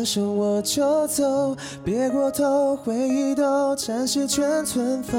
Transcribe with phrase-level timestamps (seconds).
[0.00, 1.54] 转身我就走，
[1.84, 5.18] 别过头，回忆都暂时全存否？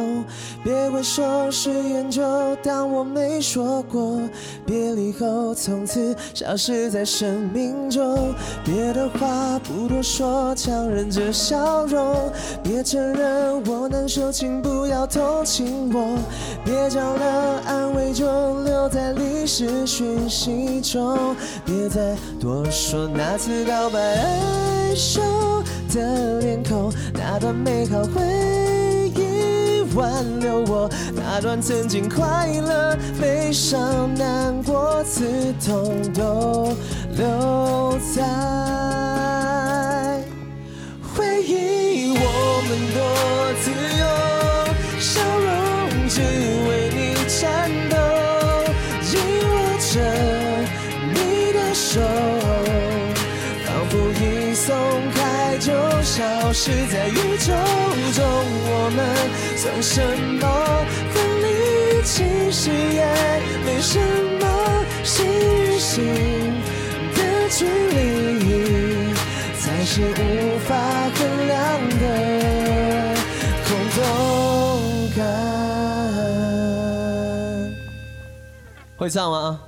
[0.64, 2.24] 别回首，誓言就
[2.64, 4.20] 当我没说过，
[4.66, 8.34] 别离后从此消失在生命中，
[8.66, 12.16] 别的话不多说，强忍着笑容，
[12.64, 16.18] 别承认我难受，请不要同情我，
[16.66, 18.26] 别讲了安慰就
[18.64, 24.71] 留在历史讯息中，别再多说那次告白。
[24.92, 25.22] 爱羞
[25.94, 28.22] 的脸孔，那段美好回
[29.16, 30.12] 忆挽
[30.42, 36.74] 留我，那段曾经快乐、悲伤、难过、刺痛都
[37.16, 38.22] 留在
[41.16, 42.14] 回忆。
[42.18, 43.02] 我们多
[55.62, 57.54] 就消失在宇宙
[58.14, 58.26] 中，
[58.66, 59.00] 我们
[59.56, 60.02] 算什
[60.42, 60.44] 么？
[61.14, 61.46] 分离
[62.04, 63.06] 其实也
[63.64, 64.00] 没什
[64.40, 64.44] 么，
[65.04, 66.04] 心与心
[67.14, 67.20] 的
[67.52, 69.14] 距离
[69.60, 70.74] 才是无法
[71.14, 71.56] 衡量
[72.00, 72.04] 的
[73.68, 74.02] 空洞
[75.16, 75.20] 感。
[78.98, 79.60] 会唱吗？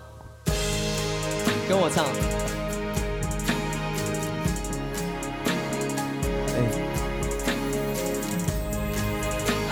[1.70, 2.04] 跟我唱。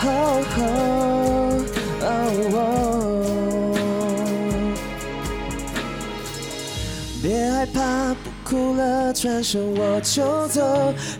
[0.03, 0.07] 哦
[0.57, 0.61] 哦
[2.01, 2.63] 哦，
[7.21, 8.20] 别害怕。
[8.51, 10.61] 哭了，转身我就走，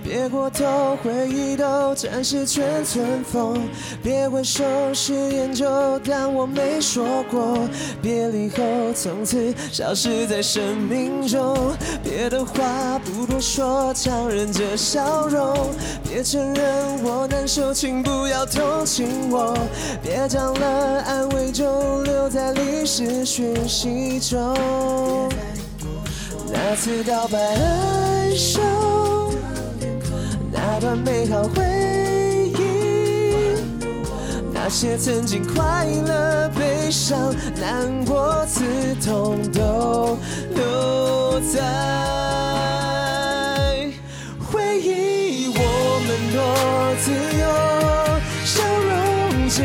[0.03, 3.57] 别过头，回忆都暂时全存否？
[4.03, 7.57] 别回首，誓言就当我没说过，
[8.01, 8.61] 别离后
[8.93, 11.71] 从此消失在生命中，
[12.03, 15.55] 别的话不多说，强忍着笑容，
[16.03, 19.57] 别承认我难受，请不要同情我，
[20.03, 24.53] 别讲了安慰就留在历史讯息中。
[26.53, 28.61] 那次告白害羞，
[30.51, 31.63] 那段美好回
[32.57, 32.61] 忆，
[34.53, 38.63] 那些曾经快乐、悲伤、难过、刺
[39.03, 40.17] 痛，都
[40.55, 41.61] 留在
[44.51, 45.53] 回忆。
[45.55, 46.39] 我们多
[47.01, 47.43] 自由，
[48.45, 49.59] 笑容只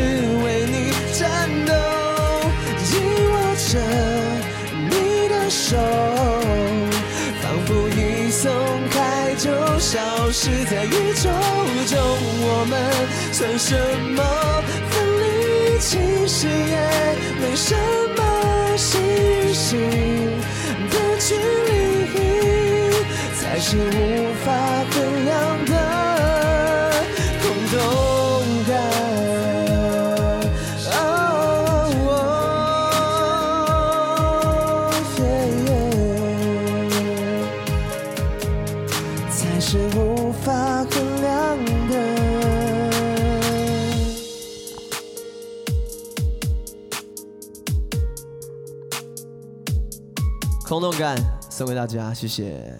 [10.39, 11.31] 是在宇宙
[11.87, 12.77] 中，我们
[13.33, 13.75] 算什
[14.15, 14.21] 么？
[14.91, 15.25] 分离
[15.79, 16.77] 其实也
[17.41, 17.73] 没什
[18.15, 18.21] 么，
[18.77, 19.01] 星
[19.51, 19.79] 星
[20.91, 21.33] 的距
[21.73, 22.15] 离
[23.35, 24.53] 才是无法
[24.91, 25.73] 衡量的
[50.77, 51.17] 空洞感
[51.49, 52.71] 送给大家，谢谢。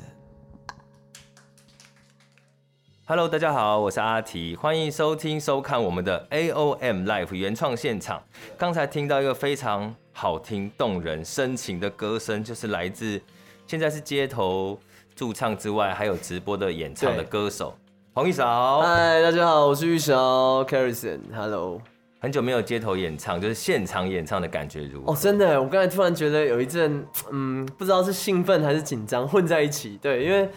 [3.07, 8.21] Hello，大家好，我是阿提，欢迎收听收看我们的 AOM Live 原创现场。
[8.55, 13.19] 刚才听到一个非常好听、动人、深情的歌声，就是来自
[13.65, 14.79] 现在是街头
[15.15, 17.75] 驻唱之外，还有直播的演唱的歌手
[18.13, 18.79] 黄玉韶。
[18.81, 21.21] 嗨，大家好，我是玉韶 Carrison。
[21.33, 21.81] Hello。
[22.27, 25.13] 很久没有街头演唱，就是现场演唱的感觉如何？
[25.13, 27.01] 哦，真的，我刚才突然觉得有一阵，
[27.31, 29.97] 嗯，不知道是兴奋还是紧张混在一起。
[30.01, 30.49] 对，因为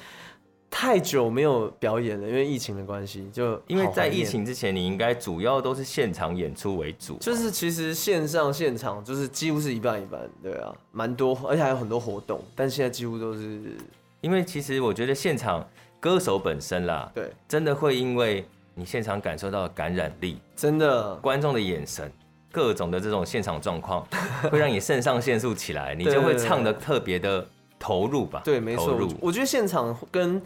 [0.69, 7.17] 太久没有表演了，因为疫情的关系，就因为在疫情之前，你应该主要都是现场演出为主。
[7.19, 13.77] 就是其实线上现场就是几乎是一半一半，对啊，蛮多，而且还有很多活动，但现在几乎都是，
[14.23, 15.65] 因为其实我觉得现场
[16.01, 18.45] 歌手本身啦，对，真的会因为。
[18.81, 22.11] 你现场感受到的感染力，真的，观众的眼神，
[22.51, 24.07] 各种的这种现场状况，
[24.51, 27.47] 会让你肾上腺素起来，你就会唱的特别的
[27.79, 28.41] 投入吧？
[28.43, 28.99] 对，没错。
[29.21, 30.41] 我觉得现场跟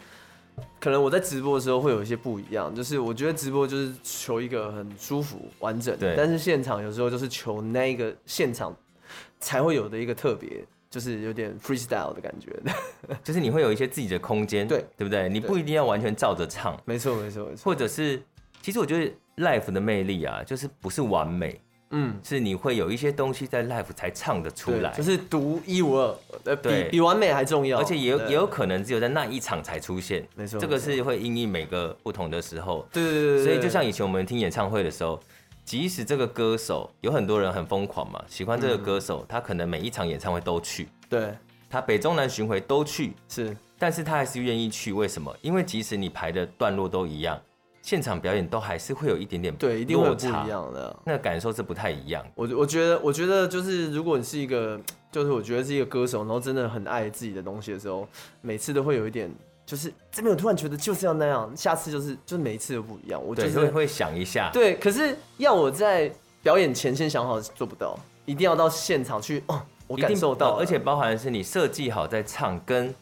[0.81, 6.17] 可能我在直播的时候会有一些不一样，就是我觉得直播就是求一个很舒服、完整，对。
[6.17, 8.75] 但是现场有时候就是求那个现场
[9.39, 10.65] 才会有的一个特别。
[10.95, 12.53] 就是有点 freestyle 的感觉，
[13.25, 14.85] 就是你会有一些自己的空间，对。
[14.97, 15.29] 对不对？
[15.29, 17.65] 你不一定要完全照着唱，没错没错没错。
[17.65, 18.23] 或者是，
[18.63, 19.13] 其实我觉得
[19.43, 21.61] life 的魅力啊，就是不是完美，
[21.91, 26.15] 嗯，是你会有一些东西在 life 才唱得出来，就是独一无二，
[26.45, 35.19] 呃，比比完美还重要，而且也有也有可能只有在那一场才出现，没错，这个是会因应每个不同的时候，对对对，所以就像以前我们听演唱会的时候，
[35.65, 41.35] 即使这个歌手有很多人很疯狂嘛，喜欢这个歌手，他可能每一场演唱会都去，对，
[41.71, 45.35] 他北中南巡回都去，是，但是他还是愿意去，为什么？
[45.41, 47.41] 因为即使你排的段落都一样。
[47.83, 52.25] 现场表演都还是会有一点点对，一定会不一样的，那感受是不太一样。
[52.35, 54.81] 我我觉得，我觉得就是如果你是一个，
[55.13, 58.09] 就是我觉得是一个歌手，然后真的很爱自己的东西的时候，
[58.41, 59.31] 每次都会有一点，
[59.75, 63.21] 就是这边我突然觉得就是要那样，下次就是就是每一次都不一样。
[63.21, 66.09] 我就是会会想一下，对，可是要我在
[66.43, 72.95] 表演前先想好做不到，一定要到现场去哦，我感受到，而且包含是你设计好在唱跟。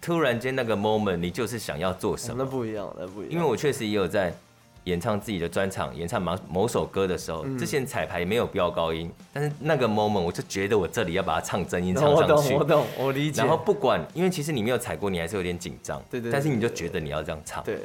[0.00, 2.34] 突然间那个 moment，你就是想要做什么？
[2.34, 3.32] 哦、那不一样，那不一样。
[3.32, 4.32] 因为我确实也有在
[4.88, 12.54] 演唱自己的专场，演唱某某首歌的时候，之前彩排没有飙高音，但是那个 moment 我就觉得我这里要把它唱真音唱 上去。
[12.54, 13.42] 我懂，我懂，我理解。
[13.42, 16.02] 然后不管，因为其实你没有踩过，你还是有点紧张。
[16.10, 16.22] 对。
[16.32, 17.62] 但是你就觉得你要这样唱。
[17.64, 17.78] 对。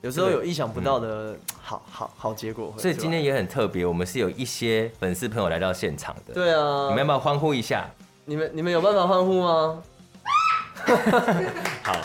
[0.00, 2.72] 有时候有意想不到的好好好结果。
[2.78, 6.34] 所以今天也很特别，我们是有一些粉丝朋友来到现场的。
[6.34, 6.88] 对啊。
[6.88, 7.90] 你们要不要欢呼一下？
[8.26, 9.82] 你们你们有办法欢呼吗？
[11.82, 11.96] 好。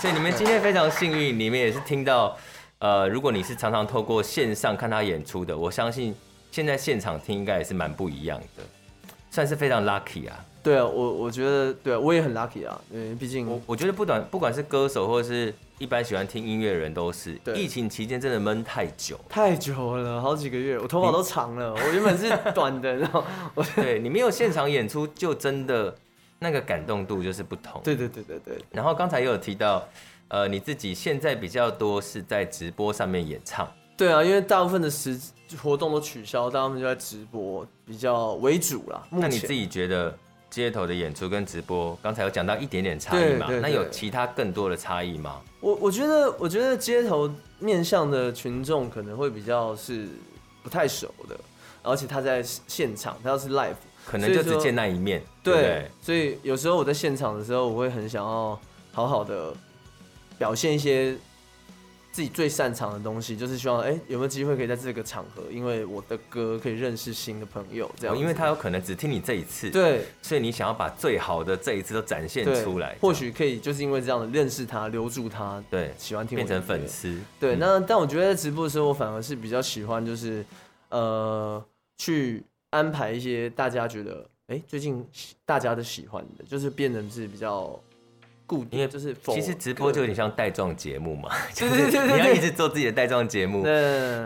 [0.00, 2.36] 所以你们今天非常幸运，你们也是听到，
[2.80, 6.14] 呃，如果你是常常透过线上看他演出的，我相信
[6.52, 8.62] 现在现场听应该也是蛮不一样的，
[9.30, 10.44] 算是非常 lucky 啊。
[10.62, 23.24] 对啊，我我觉得，对啊，我也很 lucky 啊，因为毕竟我我觉得不管不管是歌手或者是一般喜欢听音乐的人都是，对疫情期间真的闷太久，太久了，好几个月，我头发都长了，我原本是短的，然后
[23.56, 25.94] 我对你没有现场演出就真的。
[26.40, 27.80] 那个感动度就是不同。
[27.82, 28.56] 对对对对对。
[28.70, 29.84] 然后刚才也有提到，
[30.28, 33.66] 呃，你自己现在比较多是在直播上面演唱。
[33.96, 35.18] 对啊，因为大部分的时
[35.62, 39.02] 活动都取消，大部分就在直播比较为主啦。
[39.10, 40.16] 那你自己觉得
[40.50, 43.46] 街头的演出跟直播，刚才有讲到一点点差异嘛？
[43.46, 45.40] 对对对，那有其他更多的差异吗？
[45.60, 50.06] 我我觉得，我觉得街头面向的群众可能会比较是
[50.62, 51.36] 不太熟的，
[51.82, 53.74] 而且他在现场，他要是 live。
[54.06, 58.58] 可能就只见那一面，对，所以有时候我在现场的时候，我会很想要
[58.90, 59.52] 好好的
[60.38, 61.14] 表现一些
[62.10, 80.44] 自己最擅长的东西，就是希望哎、欸、有没有机会可以在这个场合，因为我的歌可以认识新的朋友，这样、哦，因为他有可能只听你这一次，对，所以你想要把最好的这一次都展现出来，或许可以就是因为这样的认识他，留住他，对，喜欢听我变成粉丝，对，那但我觉得在直播的时候，我反而是比较喜欢就是
[80.90, 81.64] 呃
[81.98, 82.42] 去。
[82.70, 85.02] 安排一些大家觉得哎、欸，最近
[85.46, 87.82] 大家都喜欢的，就是变成是比较
[88.48, 93.62] 固定，因为就是其实直播就有点像带状节目嘛，就是你要一直做自己的带状节目，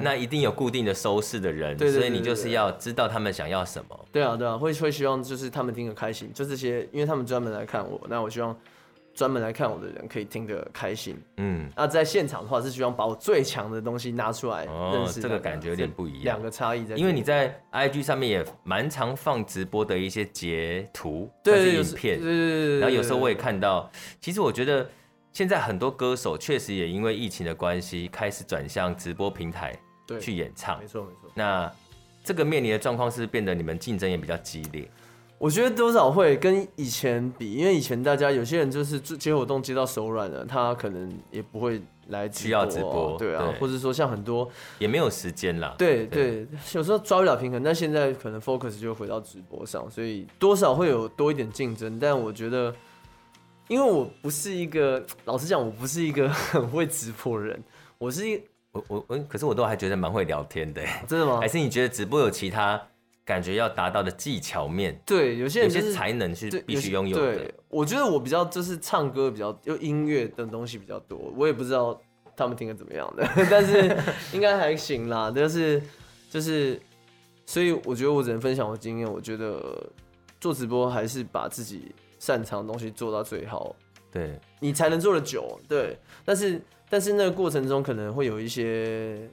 [0.00, 4.06] 那一定有固定的收视的人，所以你就是要知道他们想要什么。
[4.12, 8.56] 对啊，对啊，会会希望就是他们听得开心，就这些，因为他们专门来看我，那我希望。
[9.14, 23.90] 专门来看我的人可以听得开心，嗯，那在现场的话是希望把我最强的东西拿出来认识，哦，这个感觉有点不一样，两个差异在，因为你在 IG 上面也蛮常放直播的一些截图，对，是影片，对对对，然后有时候我也看到，
[24.20, 24.88] 其实我觉得
[25.32, 29.78] 现在很多歌手确实也因为疫情的关系，开始转向直播平台
[30.18, 31.30] 去演唱，没错没错。
[31.34, 31.70] 那
[32.24, 34.88] 这个面临的状况是变得你们竞争也比较激烈。
[35.42, 51.98] 我觉得多少会跟以前比，因为以前大家有些人就是接活动接到手软了，他可能也不会来直播，需要直播，对啊，对或者说像很多也没有时间啦，对对，对，有时候抓不了平衡，但现在可能 focus 就回到直播上，所以多少会有多一点竞争。
[51.98, 52.72] 但我觉得，
[53.66, 57.60] 因为我不是一个，老实讲，我不是一个很会直播的人，
[57.98, 61.40] 我是一我我我，可是我都还觉得蛮会聊天的，真的吗？
[61.40, 62.80] 还是你觉得直播有其他？
[63.24, 67.36] 感觉要达到的技巧面，对，有些人、就是、有些才能是必须拥有的。
[67.36, 71.96] 对，我觉得我比较就是唱歌比较就音乐的东西比较多，我也不知道
[72.34, 73.96] 他们听的怎么样的， 但是
[74.32, 75.30] 应该还行啦。
[75.30, 75.80] 就是
[76.28, 76.80] 就是，
[77.46, 79.10] 所以我觉得我只能分享我经验。
[79.10, 79.88] 我觉得
[80.40, 83.76] 做直播还是把自己擅长的东西做到最好，
[84.10, 85.60] 对，你才能做得久。
[85.68, 86.60] 对，但是
[86.90, 89.30] 但是那个过程中可能会有一些。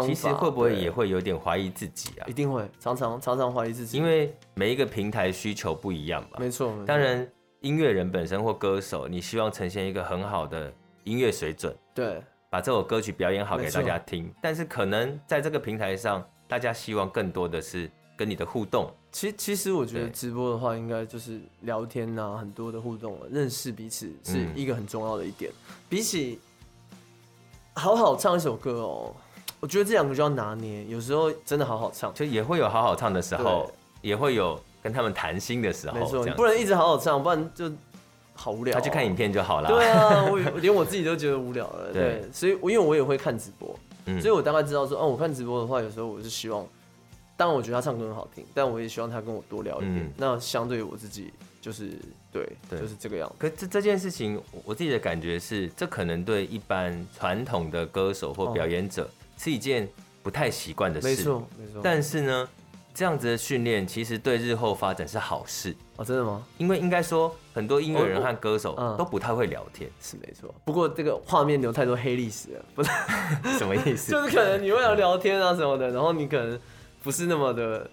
[0.00, 2.26] 其实会不会也会有点怀疑自己啊？
[2.26, 6.38] 一定会，常常常常怀疑自己，因为每一个平台需求不一样吧。
[6.38, 7.28] 没错，当然
[7.60, 10.72] 音乐人本身或歌手，你希望呈现一个很好的
[11.04, 14.32] 音乐水准，对，把这首歌曲表演好给大家听。
[14.40, 18.90] 但是可能在这个平台上，大家希望更多的是跟你的互动。
[19.10, 25.52] 其实其实我觉得直播的话，应该就是聊天啊，很多的互动，认识彼此是一个很重要的一点。
[25.88, 26.40] 比起
[27.74, 29.14] 好好唱一首歌哦。
[29.62, 36.00] 我觉得这两个就要拿捏，有时候真的好好唱，就也会有好好唱的时候，也会有跟他们谈心的时候。
[36.00, 37.70] 没错，你不能一直好好唱，不然就
[38.34, 38.74] 好无聊。
[38.74, 39.68] 他去看影片就好了。
[39.68, 41.92] 对啊， 我连我自己都觉得无聊了。
[41.92, 43.78] 对，所以，我因为我也会看直播，
[44.20, 46.66] 所以我大概知道说，哦，我看直播的话，有时候我是希望，
[47.36, 50.12] 当然我觉得他唱歌很好听，但我也希望他跟我多聊一点。
[50.16, 51.90] 那相对于我自己，就是
[52.32, 53.36] 对，就是这个样子。
[53.38, 59.08] 可这这件事情，我自己的感觉是，这可能对一般传统的歌手或表演者
[59.42, 59.88] 是一件
[60.22, 61.08] 不太习惯的事。
[61.08, 61.80] 没错，没错。
[61.82, 62.48] 但是呢，
[62.94, 65.74] 这样子的训练其实对日后发展是好事。
[65.96, 66.44] 哦，真的吗？
[66.58, 69.90] 因为应该说，很多音乐人和歌手都不太会聊天。
[70.00, 70.54] 是没错。
[70.64, 72.90] 不过这个画面留太多黑历史了，不是
[73.58, 74.12] 什么意思？
[74.12, 76.58] 就是可能你为了聊天啊什么的，然后你可能
[77.02, 77.90] 不是那么的。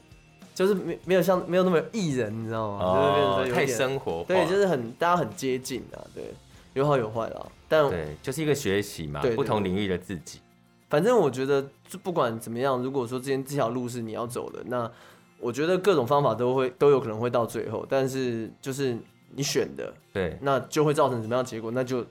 [0.55, 2.79] 就是没没有像没有那么艺人，你知道吗？
[2.83, 4.25] 哦，太生活化。
[4.27, 6.33] 对，就是很大家很接近啊，对，
[6.73, 7.47] 有好有坏啦。
[7.69, 10.41] 但对，就是一个学习嘛，不同领域的自己。
[10.89, 14.91] 反正我觉得，就不管怎么样，如果说今天这条路是你要走的，那
[15.39, 17.85] 我觉得各种方法都会都有可能会到最后。
[17.89, 18.97] 但是就是
[19.35, 21.71] 你选的，对，那就会造成什么样的结果？
[21.71, 22.05] 那就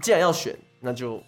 [0.00, 1.22] 既然要选，那就。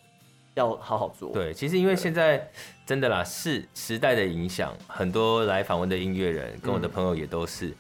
[0.54, 1.32] 要好好做。
[1.32, 2.50] 对，其实因为现在
[2.84, 7.75] 真的啦，是时代的影响，很多来访问的音乐人跟我的朋友也都是，嗯、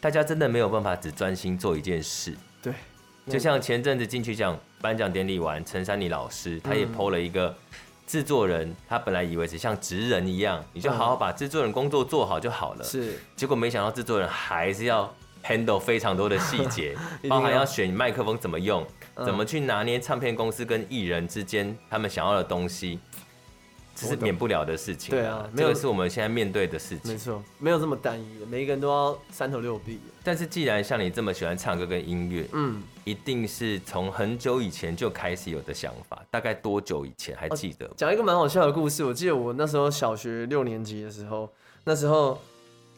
[0.00, 2.34] 大家真的没有办法只专心做一件事。
[2.62, 2.72] 对，
[3.28, 7.54] 就像前阵子金曲奖颁奖典礼完，陈珊妮老师她也 PO 了一个
[8.06, 12.84] 制作人，他本来以为是像职人一样，你就好好把制作人工作做好就好了。
[12.84, 15.12] 是，结果没想到制作人还是要
[15.44, 16.96] handle 非常多的细节，
[17.28, 18.86] 包含要选麦克风怎么用。
[19.24, 22.98] 怎么去拿捏唱片公司跟艺人之间他们想要的东西，
[23.94, 25.10] 这是免不了的事情。
[25.10, 27.12] 对啊，这个是我们现在面对的事情。
[27.12, 30.00] 没错，没有这么单一的，每一个人都要三头六臂。
[30.22, 36.22] 但是既然像你这么喜欢唱歌跟音乐，嗯，一定是从很久以前就开始有的想法。
[36.30, 37.88] 大概多久以前还记得？
[37.96, 39.04] 讲一个蛮好笑的故事。
[39.04, 41.48] 我记得我那时候小学六年级的时候，
[41.84, 42.38] 那时候。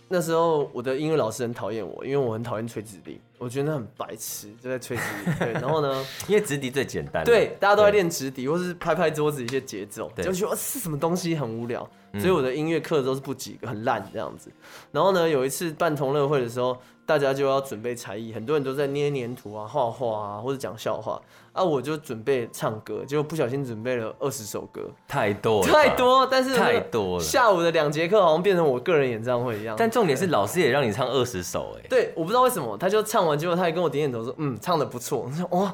[0.08, 5.02] 那时候我的音乐老师很讨厌我，因为我很讨厌吹直笛，我觉得那很白痴，就在吹笛。
[5.38, 11.88] 对，然后呢，因为直笛最简单， 对，大家都在练直笛，或是拍拍桌子一些节奏，就觉得是什么东西很无聊，
[12.18, 14.50] 所以我的音乐课都是不及格，很烂这样子。
[14.92, 16.76] 然后呢，有一次办同乐会的时候。
[17.06, 21.22] 大家就要准备才艺，很多人都在捏黏土啊、画画啊，或者讲笑话
[21.52, 21.62] 啊。
[21.62, 26.26] 我就准备唱歌，结果不小心准备了二十首歌，太多了，太多。
[26.26, 27.22] 但是太多了。
[27.22, 29.76] 下午的两节课好像变成我个人演唱会一样。
[29.78, 35.20] 但重点是老师也让你唱二十首，哎，对，我不知道为什么，他就唱完，结果他还跟我点点头说，嗯，唱的不错。
[35.20, 35.72] 我说哇，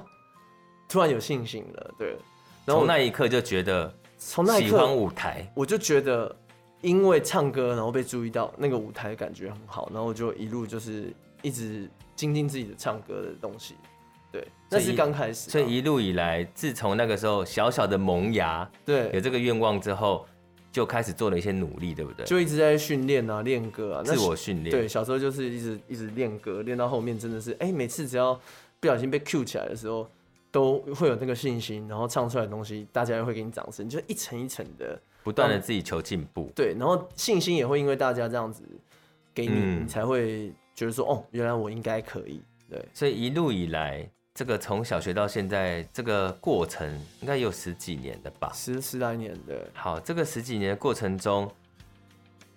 [0.86, 2.14] 突然有信心了，对。
[2.66, 6.36] 然后从那一刻就觉得，从那一刻喜欢舞台，我就觉得。
[6.82, 13.76] 因为唱歌，然后被注意到，那个舞台感觉很好，然后我就一路就是一直精进自己的唱歌的东西。
[14.30, 15.50] 对，那是刚开始。
[15.50, 20.26] 所以一路以来，自从那个时候小小的萌芽，对，有这个愿望之后，
[20.72, 22.26] 就开始做了一些努力，对不对？
[22.26, 24.70] 就一直在训练啊，练歌啊，自我训练。
[24.70, 28.34] 对，小时候就是一直一直练歌，练到后面真的是，哎，每次只要
[28.80, 30.10] 不小心被 cue 起来的时候，
[30.50, 35.00] 都会有那个信心，然后唱出来的东西，大家又会给你掌声，就一层一层的。
[35.22, 38.62] 不断的自己求进步，对，然后信心也会因为大家这样子
[39.32, 42.42] 给你，嗯、你才会觉得说，哦，原来我应该可以。
[42.68, 48.50] 对，所以一路以来，这个从小学到现在这个过程，应该有十几年的吧？
[48.54, 49.68] 十十来年的。
[49.74, 51.50] 好，这个十几年的过程中，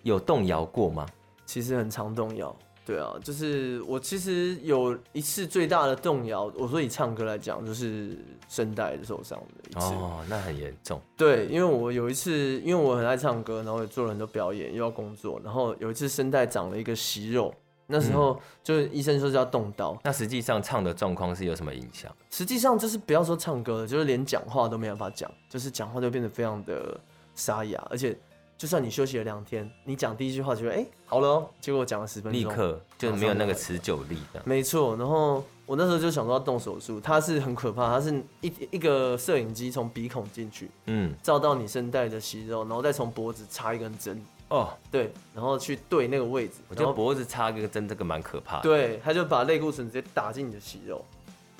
[0.02, 1.06] 有动摇过吗？
[1.44, 2.56] 其实很常动摇。
[2.86, 8.16] 对啊，就是我其实有一次最大的动摇，我说以唱歌来讲，就是
[8.48, 9.92] 声带受伤的一次。
[9.92, 11.02] 哦，那很严重。
[11.16, 17.52] 对，因为我有一次，因为我很爱唱歌，然后也做了很多表演，又要工作，然后有一次声带长了一个息肉，
[17.88, 19.90] 那时候就是医生说是要动刀。
[19.94, 22.08] 嗯，那实际上唱的状况是有什么影响？
[22.30, 27.00] 实际上就是不要说唱歌了，就是连讲话都没办法讲，就是讲话就变得非常的
[27.34, 28.16] 沙哑，而且。
[28.58, 34.40] 就算你休息了两天，你讲第一句话就觉得哎、欸、好了哦，结果我讲了十分钟，立刻就没有那个持久力的。
[34.44, 46.54] 没错，然后我那时候就想说要动手术，它是很可怕，它是一一个摄影机从鼻孔进去，嗯，照到你声带的息肉，然后再从脖子插一根针，哦，对，然后去对那个位置。
[46.70, 48.62] 我觉得脖子插一个针这个蛮可怕的。
[48.62, 51.04] 对，他就把类固醇直接打进你的息肉，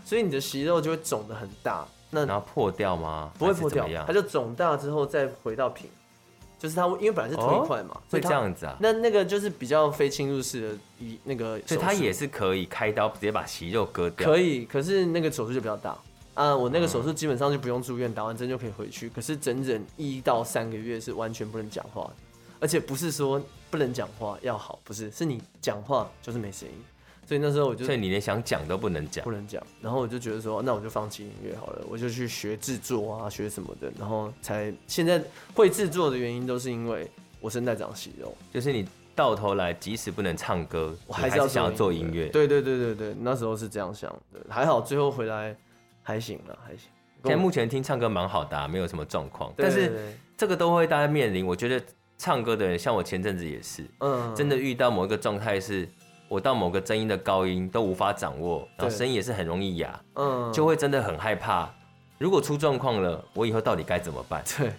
[0.02, 1.86] 所以你的息肉就会肿的很大。
[2.08, 3.30] 那然后破掉吗？
[3.38, 5.90] 不会破掉，它就肿大之后再回到平。
[6.58, 8.76] 就是它，因为本来是凸一块嘛，哦、所以这样子啊。
[8.80, 14.26] 那那个就是比较非侵入式的，一那个，所以它也是可以开刀直接把息肉割掉。
[14.26, 15.96] 可以，可是那个手术就比较大
[16.34, 16.56] 啊。
[16.56, 19.08] 我那个手术基本上就不用住院，打完针就可以回去。
[19.10, 22.10] 可是整整一到三个月是完全不能讲话，
[22.58, 26.74] 而且不是说不能讲话要好，不是，是你讲话就是没声音。
[27.26, 29.60] 所以那时候我就，所以你连想讲都不能讲，不能讲。
[29.82, 33.92] 然后我就觉得说，那我就放弃音乐好了，我就去学制作啊，学什么的。
[33.98, 35.20] 然后才现在
[35.52, 38.32] 会制作的原因，都是因为我声带长息肉。
[38.52, 42.28] 就是你到头来，即使不能唱歌，我还是要想要做音乐。
[42.28, 44.38] 对对对对对，那时候是这样想的。
[44.48, 45.56] 还好最后回来
[46.04, 46.88] 还行了，还行。
[47.24, 49.52] 现在目前听唱歌蛮好的，啊没有什么状况。
[49.56, 51.44] 但是这个都会大家面临。
[51.44, 51.84] 我觉得
[52.16, 55.88] 唱歌的人，像我前阵子也是，嗯，真的遇到某一个状态是。
[56.28, 61.72] 我到某个真音的高音都无法掌握，然后声音也是很容易哑，嗯，就会真的很害怕。
[62.18, 64.42] 如果出状况了，我以后到底该怎么办？
[64.58, 64.72] 对，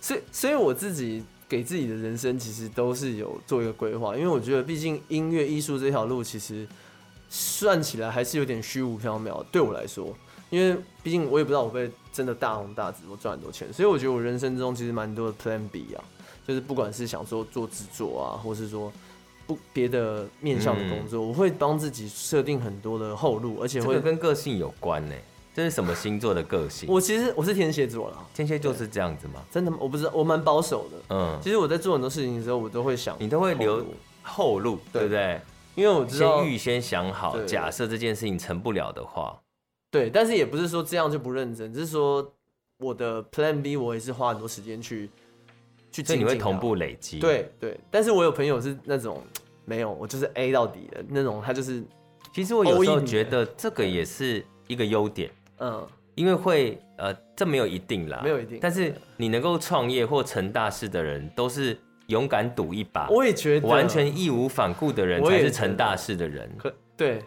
[0.00, 6.66] 所以所以我自己给自己的人生其实都是有做一个规划，因为我觉得毕竟音乐艺术这条路其实
[7.28, 10.16] 算起来还是有点虚无缥缈，对我来说，
[10.50, 16.04] 因为毕竟我也不知道我会真的大红大紫，我赚很多钱，所以我觉得我人生中其实蛮多的 Plan B 啊，
[16.46, 18.90] 就是不管是想说做制作啊，或是说。
[19.46, 25.14] 不别的面向的工作，嗯、我会帮自己设定很多的后路，而且会跟个性有关呢。
[25.54, 26.88] 这是什么星座的个性？
[26.90, 28.18] 我其实我是天蝎座啦。
[28.34, 29.40] 天蝎就是这样子吗？
[29.52, 29.76] 真的吗？
[29.80, 30.96] 我不知道，我蛮保守的。
[31.10, 33.84] 嗯，其实我在做很多事情的时候，我都会想，你都会留
[34.22, 35.40] 后路，对不对？
[35.76, 39.40] 因为我知道，先预先想好，假设这件事情成不了的话，
[39.92, 40.10] 对。
[40.10, 42.32] 但是也不是说这样就不认真，只是说
[42.78, 45.08] 我的 Plan B，我也是花很多时间去。
[46.02, 49.22] 所以你会同步累积，对对，但是我有朋友是那种
[49.64, 51.84] 没有，我就是 A 到底的那种，他就是。
[52.32, 55.86] 其实我有时候觉得这个也是一个优点，嗯，
[56.16, 58.58] 因为会呃，这没有一定啦，没有一定。
[58.60, 63.08] 但是你能够创业或成大事的人，都是勇敢赌一把。
[63.08, 66.50] 我也觉得，完全义无反顾的人才是成大事的人。
[66.58, 67.22] 可对。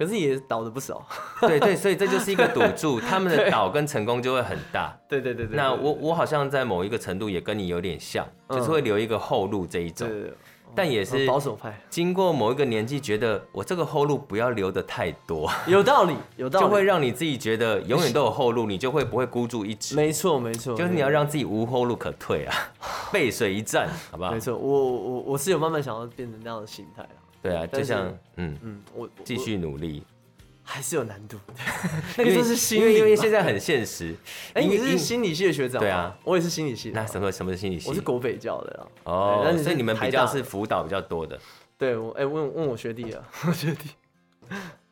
[0.00, 1.06] 可是也倒的不少，
[1.42, 4.98] 对对，所以这就是一个赌注， 他们的倒跟成功就会很大。
[5.06, 5.54] 对对对对。
[5.54, 10.08] 那我我好像在某一个程度也跟你有点像，就是会留一个后路这一种。
[10.72, 11.78] 但也是保守派。
[11.90, 15.50] 经过某一个年纪，觉得我这个后路不要留的太多。
[15.66, 16.66] 有道理，有道理。
[16.66, 19.96] 就会让你自己觉得永远都有后路，你就会不会孤注一掷。
[19.96, 22.54] 没错没错，就是你要让自己无后路可退啊，
[23.12, 24.30] 背水一战，好不好？
[24.30, 27.04] 没错，我我我是有慢慢想要变成那样的心态。
[27.42, 30.02] 对啊，就像嗯嗯，我继续努力，
[30.62, 31.38] 还是有难度。
[32.18, 34.14] 那个就是心理，因为现在很现实。
[34.54, 35.80] 哎，你是心理系的学长？
[35.80, 36.90] 对啊，我也是心理系。
[36.94, 37.88] 那什么什么是心理系？
[37.88, 38.86] 我是国北教的啊。
[39.04, 41.38] 哦，所以你们比较是辅导比较多的。
[41.78, 43.88] 对，我哎问问我学弟啊， 我学弟，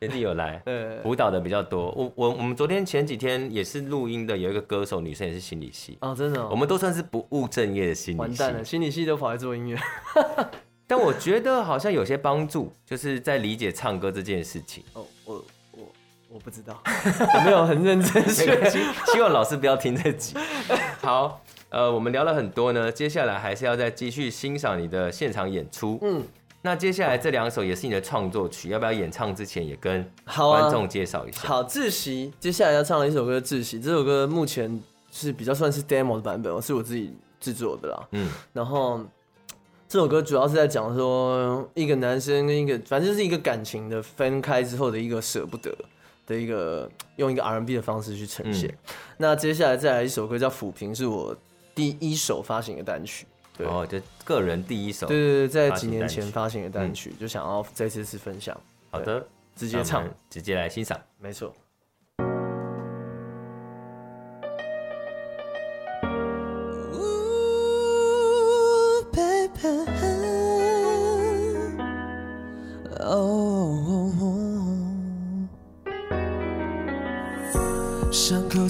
[0.01, 0.59] 学弟有来，
[1.03, 1.91] 辅导的比较多。
[1.91, 5.99] 我我我们昨天前几天也是录音的，有一个歌手女生也是心理系。
[6.01, 6.49] 哦，真的。
[6.49, 8.19] 我们都算是不务正业的心理系。
[8.19, 9.77] 完蛋了，心理系都跑来做音乐。
[10.89, 14.83] 但我觉得好像有些帮助，就是在理解唱歌这件事情。
[14.93, 15.87] 哦，我我
[16.29, 16.81] 我不知道，
[17.35, 18.79] 我没有很认真学习。
[19.13, 20.35] 希望老师不要听这集。
[20.99, 25.99] 好，呃，我们聊了很多呢，接下来还是要再继续欣赏你的现场演出。
[26.01, 26.23] 嗯，
[26.63, 31.47] 那接下来这两首也是你的创作曲，要不要演唱之前也跟观众介绍一下？
[31.47, 32.33] 好，窒息。
[32.39, 38.07] 接下来要唱的一首歌《窒息》，这首歌目前是比较算是 demo 的版本，是我自己制作的啦。
[38.13, 38.99] 嗯，然后。
[39.89, 45.75] 这首歌主要是在讲说一个男生跟一个，反正就是一个感情的分开之后的一个舍不得
[46.27, 48.69] 的一个，用一个 R&B 的方式去呈现。
[48.69, 51.35] 嗯、那接下来再来一首歌叫《抚平》，是我
[51.73, 53.25] 第一首发行的单曲。
[53.57, 55.07] 对哦，就个人第一首。
[55.07, 58.55] 对对对，在几年前发行的单曲，嗯、就想要再次次分享。
[58.91, 59.25] 好的，
[59.55, 61.01] 直接唱，直接来欣赏。
[61.17, 61.51] 没错。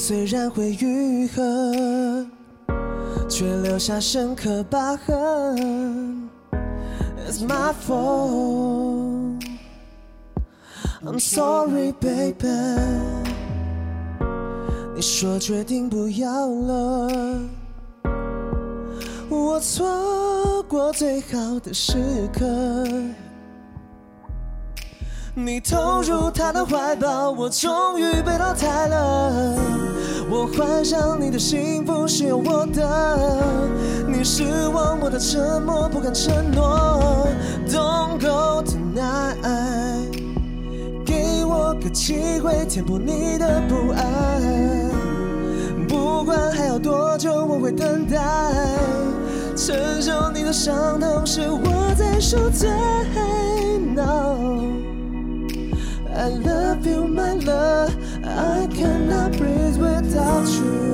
[0.10, 2.26] 虽然会愈合，
[3.30, 6.28] 却留下深刻疤痕。
[7.28, 9.40] It's my fault.
[11.06, 12.48] I'm sorry, baby。
[14.96, 17.40] 你说决定不要了，
[19.30, 22.48] 我错过最好的时刻。
[25.36, 29.89] 你投入他的怀抱，我终于被淘汰了。
[30.32, 33.44] 我幻想你的幸福是有我的，
[34.08, 37.28] 你失望我的沉默不敢承诺。
[37.68, 39.36] Don't go tonight，
[41.04, 44.00] 给我个机会填补你的不安。
[45.88, 48.18] 不管还要多久，我会等待。
[49.56, 52.70] 承受你的伤痛是我在受罪。
[53.96, 54.89] No。
[56.20, 60.90] I love you my love，I cannot breathe without you。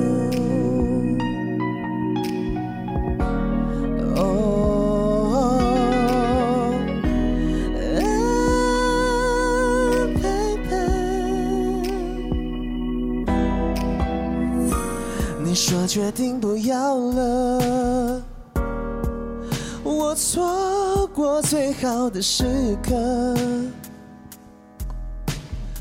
[15.42, 18.22] 你说决定不要了，
[19.82, 22.94] 我错过最好的时刻。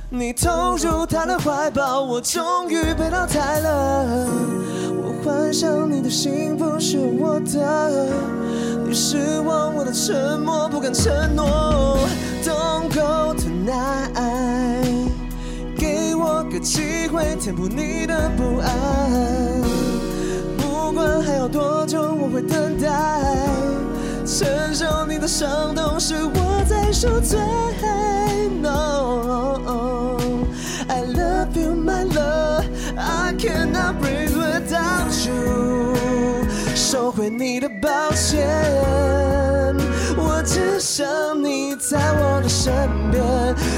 [0.10, 4.28] 你投入他的怀抱，我终于被淘汰了。
[5.04, 8.14] 我幻想你的幸福是我的，
[8.88, 11.98] 你失望我的沉默不敢承诺。
[12.44, 15.10] Don't go tonight，
[15.76, 18.70] 给我个机会填补你的不安。
[20.56, 22.88] 不管还要多久，我会等待。
[24.26, 27.40] 承受你的伤痛是我在受罪。
[28.62, 30.18] No。
[30.88, 32.66] I love you, my love.
[32.98, 35.96] I cannot breathe without you.
[36.76, 38.48] 收回你的抱歉，
[40.18, 41.06] 我只想
[41.44, 42.74] 你在我的身
[43.12, 43.24] 边。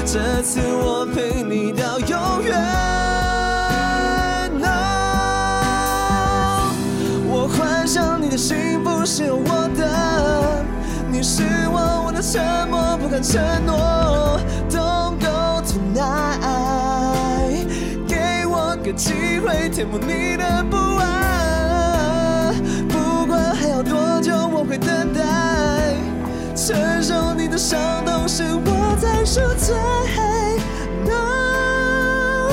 [0.06, 3.17] 这次我陪你到永远。
[9.08, 10.62] 是我的，
[11.10, 11.42] 你是
[11.72, 14.38] 我我的沉默不敢承诺。
[14.68, 17.64] Don't go tonight
[18.06, 18.76] 给我。
[18.84, 22.52] 个机会填补你的不安，
[22.86, 25.22] 不管还要多久，我会等待。
[26.54, 29.74] 承受你的伤痛是我在受罪。
[31.06, 32.52] No,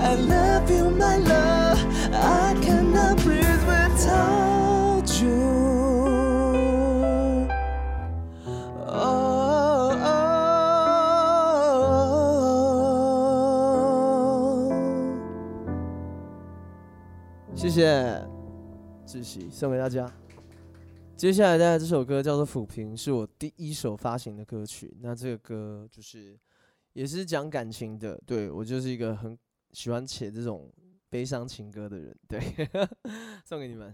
[0.00, 0.88] I love you,
[17.72, 18.28] 谢谢
[19.06, 20.06] 志祺送给大家。
[21.16, 24.94] 接下来带来这首歌叫做《抚平》，是我第一首发行的歌曲。
[25.00, 26.38] 那这个歌就是
[26.92, 29.38] 也是讲感情的，对，我就是一个很
[29.70, 30.70] 喜欢写这种
[31.08, 32.14] 悲伤情歌的人。
[32.28, 32.42] 对，
[33.42, 33.90] 送给你们。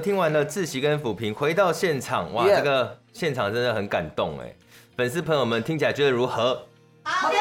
[0.00, 4.54] 听完了自习跟抚平，回到现场，哇这个现场真的很感动哎，
[4.96, 6.66] 粉丝朋友们听起来觉得如何？
[7.02, 7.36] 好的，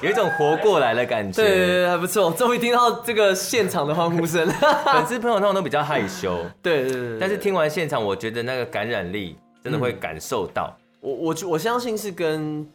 [0.02, 1.42] 有一种活过来的感觉。
[1.42, 4.46] 对对对，还不错，终于听到这个现场的欢呼声。
[4.84, 10.76] 粉丝朋友通常都比较害羞，对对对对，但是听完现场，我觉得那个感染力真的会感受到。
[11.00, 12.68] 我我我相信是跟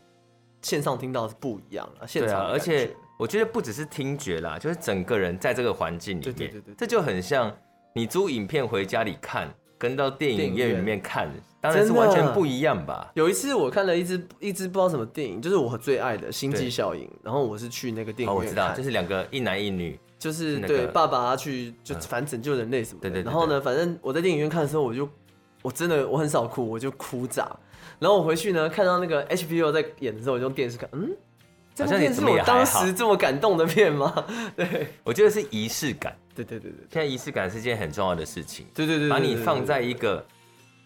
[0.62, 2.89] 线上听到是不一样的，现场而且
[3.20, 7.56] 我觉得不只是听觉啦，就是整个人在这个环境里面，对对对对这就很像
[7.93, 13.12] 你租影片回家里看，跟到电影院里面看，当然是完全不一样吧。
[13.15, 23.10] 有一次我看了一支一支不知道什么电影，就是我最爱的《星际效应》，然后我是去那个电影院看，哦，我知道，就是两个一男一女，就是那个对爸爸去就嗯反正拯救人类什么的。
[23.10, 25.08] 对对对对然后呢，反正我在电影院看的时候，我就
[25.62, 27.49] 我真的我很少哭，我就哭炸。
[27.99, 31.12] 然后我回去呢，看到那个 HBO 在演的时候，我就用电视看，嗯，
[31.75, 34.25] 这部好像你片是当时这么感动的片吗？
[34.56, 36.15] 对我觉得是仪式感。
[36.36, 40.26] 对对对对现在仪式感是件很重要的事情，对对对，把你放在一个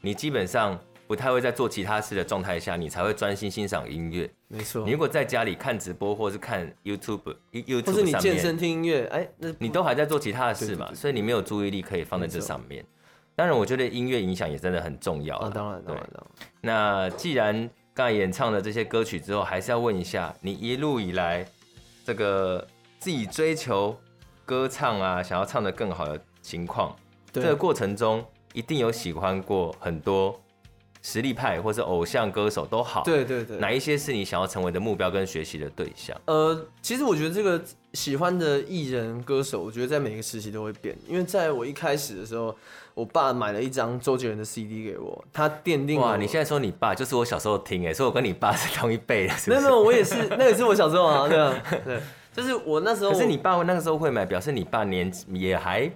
[0.02, 4.30] 你基本上不太会在做其他事的状态下，你才会专心欣赏音乐。
[4.48, 4.84] 没错。
[4.86, 12.84] 你如果在家里看直播或是看 YouTube 或 YouTube 是你健身听音乐，哎，那你都还在做其他的事嘛，所以你没有注意力可以放在这上面。
[13.36, 15.52] 当然，我觉得音乐影响也真的很重要啊，啊。
[15.54, 16.28] 当然当然对当
[16.62, 21.46] 然，那既然刚才演唱了这些歌曲之后，还是要问一下，你一路以来
[22.06, 22.66] 这个
[22.98, 23.96] 自己追求
[24.46, 26.96] 歌唱啊，想要唱得更好的情况，
[27.32, 30.40] 这对个过程中一定有喜欢过很多
[31.02, 33.04] 实力派或是偶像歌手都好。
[33.04, 36.16] 对对对，哪一些是你想要成为的目标跟学习的对象？
[36.26, 37.62] 呃，其实我觉得这个
[37.94, 40.96] 喜欢的艺人歌手，我觉得在每个时期都会变。
[41.08, 42.56] 因为在我一开始的时候，
[42.94, 49.50] 我爸买了一张周杰伦的 CD 给我，他奠定了哇，你现在说你爸就是我小时候听哎，所以我跟你爸是同一辈的，是？
[49.50, 52.00] 没有没有，我也是，那也是我小时候啊，对啊， 对，
[52.36, 53.12] 就是我那时候。
[53.12, 55.90] 可是你爸那个时候会买，表示你爸年也还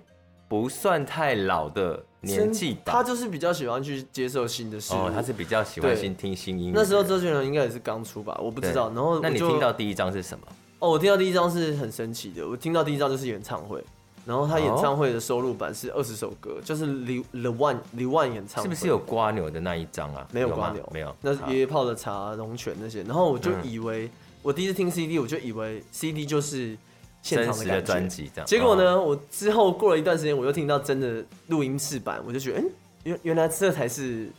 [0.47, 2.93] 不算太老的年纪吧？
[2.93, 4.97] 他就是比较喜欢去接受新的事物。
[4.97, 6.73] 哦，他是比较喜欢新听新音乐。
[6.73, 8.87] 那时候周杰伦应该也是刚出吧，我不知道。
[8.89, 10.45] 然后那你听到第一张是什么？
[10.79, 13.83] 哦，我听到第一张是很神奇的，我听到第一张就是演唱会，
[14.25, 20.25] 然后他演唱会的收录版是二十首歌，就是李 The One The One 演唱会，是不是有瓜牛的那一张啊？
[20.31, 21.13] 没有瓜牛，没有。
[21.21, 24.09] 那是爷爷泡的茶、龙泉那些，然后我就嗯以为、
[24.41, 26.77] 我第一次听 CD，我就以为 CD 就是
[27.21, 28.47] 现场的的感觉专辑这样。
[28.47, 29.03] 结果呢，哦？
[29.03, 32.71] 我之后过了一段时间，我又听到真的录音室版，我就觉得，嗯，
[33.03, 34.29] 原原来这才是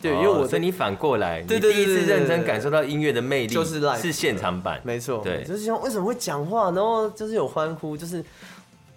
[0.00, 4.80] 对，因为我哦所以你反过来，对你第一次认真感受到音乐的魅力，就是 live 是现场版。
[4.84, 8.24] 没错，对就是像为什么会讲话，然后就是有欢呼，就是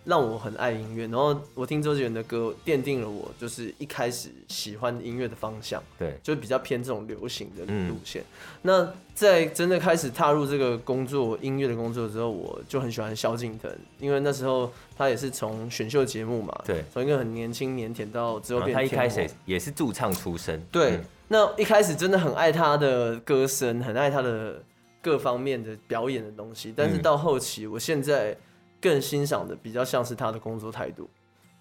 [0.05, 1.07] 让我很爱音乐。
[1.07, 8.23] 然后我听周杰伦的歌，奠定了我就是一开始喜欢音乐的方向，对，就比较偏这种流行的嗯路线。
[8.61, 20.61] 那在真的开始踏入这个工作音乐的工作之后，我就很喜欢萧敬腾，因为那时候他也是从选秀节目嘛，对，从一个很年轻腼腆到之后然后他一开始也是驻唱出身。
[20.71, 24.61] 对，嗯那一开始真的很爱他的歌声，很爱他的
[25.01, 28.37] 各方面的表演的东西，但是到后期，我现在
[28.83, 31.09] 更欣赏的比较像是他的工作态度，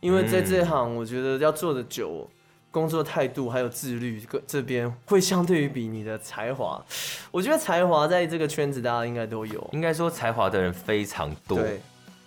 [0.01, 2.29] 因为在这行，我觉得要做的久，
[2.73, 6.85] 工作态度还有自律，这这边会相对于比你的才华，
[7.31, 11.33] 我觉得才华在这个圈子大家应该都有，应该说才华的人非常。
[11.47, 11.59] 多。
[11.59, 11.81] 对，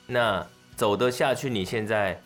[0.07, 0.45] 那
[0.77, 2.17] 走得下去，你现在，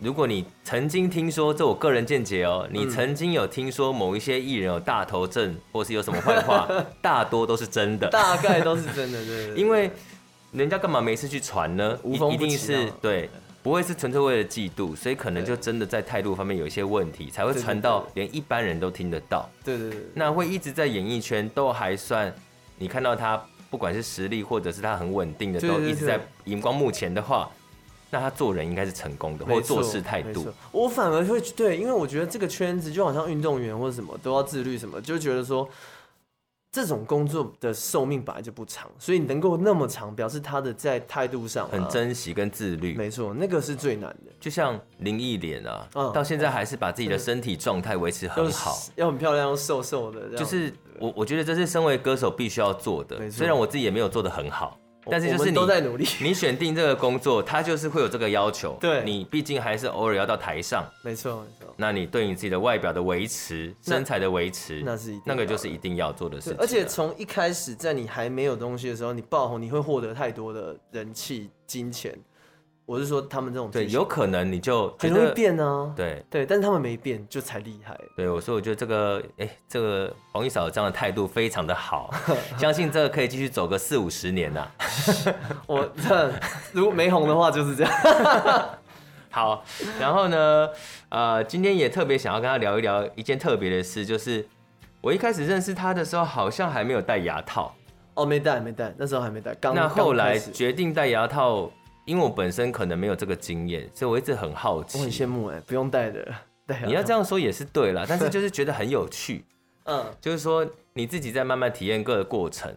[0.00, 6.68] 如果你曾经听说，这我个人见解哦，你曾经有听说某一些艺人有大头症，或是有什么坏话，
[7.00, 9.56] 大多都是真的，大概都是 真的，对对对。
[9.56, 9.90] 因为
[10.52, 11.98] 人家干嘛没事去传呢？
[12.04, 13.30] 一定是对，
[13.62, 19.48] 不会是纯粹为了嫉妒，所以可能就真的在态度方面有一些问题，才会传到连一般人都听得到。
[19.64, 22.34] 对对对，那会一直在演艺圈都还算，
[22.78, 27.48] 你看到他不管是实力或者是他很稳定的，都一直在荧光幕前的话，
[28.10, 30.48] 那他做人应该是成功的，或做事态度。
[30.72, 35.68] 我反而会对，因为我觉得这个圈子就好像运动员或者什么都要自律，什么就觉得说。
[36.72, 42.94] 这种工作的寿命本来就不长，所以能够那么长，表示他的在态度上、啊、很珍惜跟自律。
[42.94, 44.32] 没错，那个是最难的。
[44.38, 50.36] 就像林忆莲啊、嗯，到现在还是把自己的身体状态维持很好，要很漂亮，又瘦瘦的。
[50.36, 53.28] 就是我，我觉得这是身为歌手必须要做的。
[53.28, 54.78] 虽然我自己也没有做的很好。
[55.10, 58.76] 但是就是你都在努力， 你选定这个工作，他就是会有这个要求。
[58.80, 60.84] 对，你毕竟还是偶尔要到台上。
[61.02, 61.74] 没错没错。
[61.76, 66.58] 那你对你自己的外表的维持、身材的维持，那是那个就是一定要做的事情。
[66.60, 72.16] 而且从一开始，在你还没有东西的时候，你爆红，你会获得太多的人气、金钱。
[72.90, 75.94] 我是说，他们这种对，有可能你就很容易变呢、啊。
[75.94, 77.96] 对对，但是他们没变，就才厉害。
[78.16, 82.12] 对，我说，我觉得这个，哎、欸，这个黄玉嫂这样的态度非常的好，
[82.58, 84.74] 相信这个可以继续走个四五十年呐、啊。
[85.68, 86.32] 我这
[86.72, 87.92] 如果没红的话，就是这样。
[89.30, 89.62] 好，
[90.00, 90.68] 然后呢，
[91.10, 94.44] 呃，今天也特别想要跟他聊一聊一件特别的事，就是
[95.00, 97.72] 我一开始认识他的时候，好像还没有戴牙套。
[98.14, 99.54] 哦，没戴，没戴，那时候还没戴。
[99.60, 101.70] 刚那后来决定戴牙套。
[102.10, 104.98] 因为我本身可能没有这个经验，所以我一直很好奇。
[104.98, 106.26] 我很羡慕哎，不用带的。
[106.66, 109.44] 对，你要这样说也是对啦，但是就是觉得很有趣。
[109.86, 112.74] 嗯，就是说你自己在慢慢体验各个过程，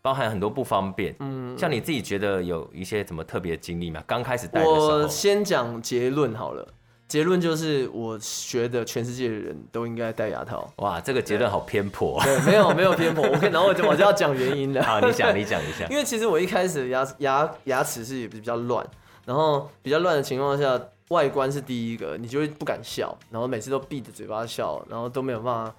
[0.00, 1.12] 包含很多不方便。
[1.18, 4.00] 嗯，像你自己觉得有一些什么特别的经历吗？
[4.06, 4.86] 刚开始带的时候。
[4.86, 6.68] 我先讲结论好了。
[7.08, 10.68] 结论就是，我觉得全世界的人都应该戴牙套。
[10.78, 12.20] 哇，这个结论好偏颇。
[12.24, 13.22] 对，没有没有偏颇。
[13.30, 14.82] 我可以，然后我就我就要讲原因了。
[14.82, 15.86] 好，你讲你讲一下。
[15.90, 18.84] 因为其实我一开始牙牙牙齿是也比较乱，
[19.24, 25.72] 然后比较乱的情况下，外观是第一个，你就会不敢笑，然后每次都闭着嘴巴笑，然后都没有办法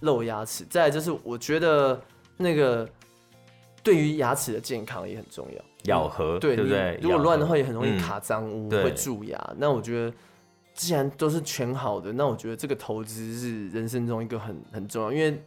[0.00, 0.64] 露牙齿。
[0.68, 2.00] 再来就是，我觉得
[2.36, 2.88] 那个
[3.84, 6.98] 对于牙齿的健康也很重要，咬合对对不对？
[7.00, 9.38] 如果乱的话，也很容易卡脏污，会蛀牙。
[9.56, 10.12] 那我觉得。
[10.74, 15.40] 既然都是全好的，那我觉得这个投资是人生中一个很很重要，因为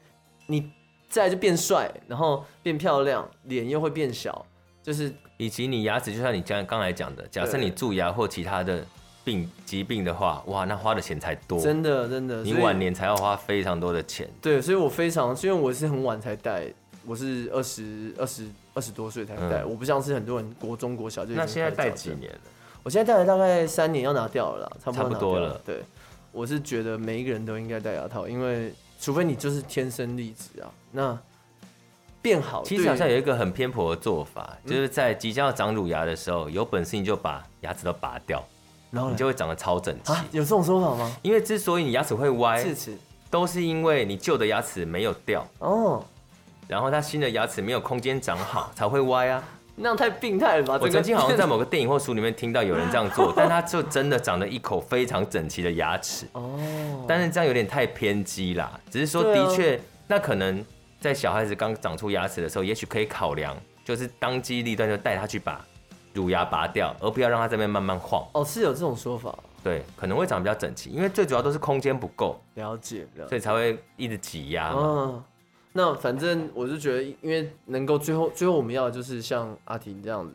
[0.47, 0.71] 你
[1.09, 4.45] 再来就变帅，然后变漂亮，脸又会变小，
[4.81, 8.85] 就是以及你牙齿，就像你刚刚才讲的，假设你蛀牙或其他的
[9.25, 14.29] 病疾病的话，哇，那花的钱才多，真的真的，你晚年才要花非常多的钱。
[14.41, 16.71] 对，所以我非常，因为我是很晚才戴，
[17.05, 21.33] 我是二十二十二十多岁才戴，嗯，我不像是很多人国中国小就。
[21.33, 22.39] 那现在戴几年了？
[22.87, 25.59] 我现在戴了大概三年，要拿掉了啦，差不多，差不多了。
[25.65, 25.83] 对，
[26.31, 31.19] 我是觉得每一个人都应该戴牙套，因为除非你就是天生丽质啊，那
[32.21, 32.63] 变好。
[32.63, 38.41] 其实好像有一个很偏颇的做法，就是在即将要长乳牙的时候，有本事你就把牙齿都拔掉，
[38.89, 40.13] 然后你就会长得超整齐。
[40.31, 41.13] 有这种说法吗？
[41.21, 42.65] 因为之所以你牙齿会歪，
[43.29, 46.01] 都是因为你旧的牙齿没有掉哦，
[46.69, 49.43] 然后它新的牙齿没有空间长好，才会歪啊。
[49.79, 50.79] 那样太病态了吧？
[50.81, 56.25] 我曾经好像在某个电影或书里面听到有人这样做， 但他就真的长了一口非常整齐的牙齿。
[56.31, 58.79] 哦，但是这样有点太偏激啦。
[58.89, 60.65] 只是说，的确，那可能
[60.99, 63.55] 在小孩子刚长出牙齿的时候，也许可以考量，
[63.85, 65.63] 就是当机立断就带他去把
[66.11, 68.27] 乳牙拔掉，而不要让他这边慢慢晃。
[68.33, 69.37] 哦，是有这种说法。
[69.63, 72.41] 对，可能会长得比较整齐，因为最主要都是空间不够。
[72.55, 73.29] 了解，了解。
[73.29, 74.79] 所以才会一直挤压嘛。
[74.79, 75.23] 哦
[75.77, 80.33] 那反正我就觉得，因为能够最后最后我们要的就是像阿婷这样子，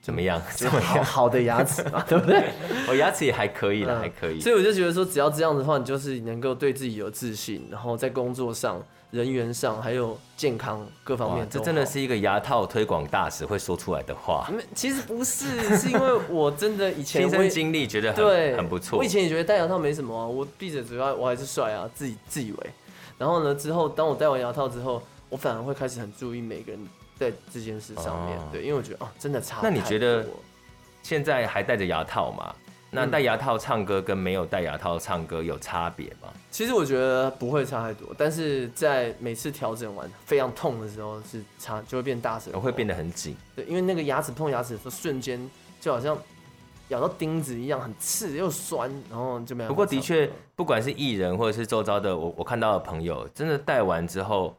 [0.00, 0.40] 怎么样？
[0.54, 2.44] 就好好的牙齿嘛， 对不对？
[2.88, 4.40] 我牙齿也还可以了，嗯，还可以。
[4.40, 14.48] 所以我就觉得说，只要这样子的话，你就是能够对自己有自信，然后在工作上、人员上，还有健康各方面，这真的是一个牙套推广大使会说出来的话。
[14.76, 18.96] 其实不是，是因为我真的以前亲身经历，觉得很对很不错。
[18.96, 22.58] 我以前也觉得戴牙套没什么啊，我闭着嘴巴我还是帅啊，自己自以为。
[23.18, 26.80] 然后呢，之后当我戴完牙套之后，我反而会开始很注意每个人
[27.18, 29.58] 在这件事上面，哦、对，因为我觉得哦，真的差。
[29.62, 30.24] 那你觉得
[31.02, 32.54] 现在还戴着牙套吗？
[32.90, 36.28] 那戴牙套唱歌跟没有戴牙套唱歌有差别吗？
[36.50, 43.36] 其实我觉得不会差太多，但是在每次调整完非常痛的时候是差，就会变大声，会变得很紧。
[43.54, 45.38] 对，因为那个牙齿碰牙齿的时候，瞬间
[45.80, 46.16] 就好像。
[46.88, 49.68] 咬到钉子一样，很刺又酸，然后就没有。
[49.68, 54.56] 不过的确，不管是艺人或者是周遭的我，我看到的朋友，真的戴完之后，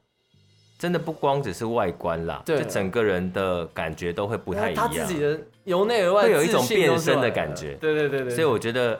[0.77, 4.87] 真的不光只是外观啦，对，就整个人的感觉都会不太一样。
[4.87, 7.73] 他自己的由内而外会有一种变身的感觉。
[7.75, 8.29] 对对对对。
[8.29, 8.99] 所以我觉得。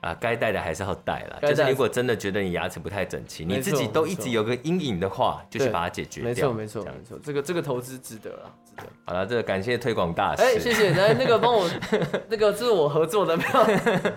[0.00, 1.38] 啊，该戴的还是要戴了。
[1.42, 6.52] 就是如果真的觉得你牙齿不太整齐，你自己都一直有个阴影的话，就去把它解决掉。
[6.52, 7.18] 没错，没错，没错。
[7.22, 8.82] 这个这个投资值得了，值得。
[9.04, 10.42] 好了，这个感谢推广大使。
[10.42, 10.90] 哎、欸，谢谢。
[10.92, 11.68] 来，那个帮我，
[12.28, 13.66] 那个这是我合作的票。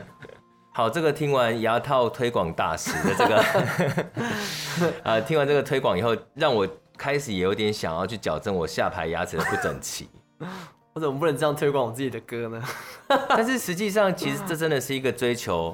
[0.72, 6.68] 好，这个听完牙套推广大使的这个， 啊，听完这个推广以后，让我
[6.98, 10.08] 开始也有点想要去矫正我下排牙齿的不整齐。
[11.00, 12.62] 我怎么不能这样推广我自己的歌呢？
[13.30, 15.74] 但是实际上，其实这真的是一个追求，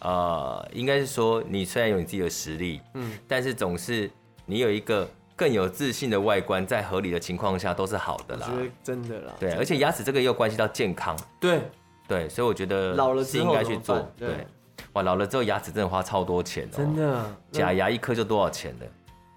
[0.00, 4.10] 呃，应该是说，你虽然有你自己的实力，嗯，但是总是
[4.44, 8.46] 你有一个更有自信的外观，在合理的情况下都是好的啦。
[8.52, 9.32] 我觉得真的啦。
[9.40, 11.18] 对，而且牙齿这个又关系到健康。
[11.40, 11.62] 对
[12.06, 14.06] 对，所以我觉得老了是应该去做。
[14.18, 14.46] 对，
[14.92, 16.76] 哇，老了之后牙齿真的花超多钱哦、喔。
[16.76, 17.36] 真的。
[17.50, 18.86] 假牙一颗就多少钱的？